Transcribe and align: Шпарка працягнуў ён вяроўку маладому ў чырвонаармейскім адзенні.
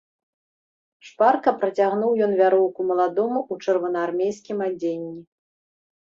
Шпарка 1.09 1.51
працягнуў 1.63 2.11
ён 2.27 2.31
вяроўку 2.39 2.81
маладому 2.91 3.39
ў 3.51 3.67
чырвонаармейскім 3.67 4.57
адзенні. 4.69 5.21